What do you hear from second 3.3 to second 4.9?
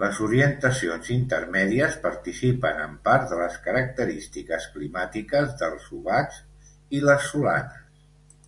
de les característiques